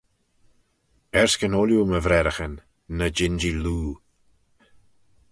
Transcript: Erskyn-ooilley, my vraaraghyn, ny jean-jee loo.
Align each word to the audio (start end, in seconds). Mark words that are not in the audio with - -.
Erskyn-ooilley, 1.21 1.85
my 1.89 1.99
vraaraghyn, 2.05 2.55
ny 2.97 3.07
jean-jee 3.15 3.57
loo. 3.63 3.89